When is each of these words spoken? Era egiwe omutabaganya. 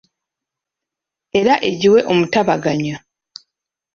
Era 1.39 1.53
egiwe 1.69 1.99
omutabaganya. 2.11 2.95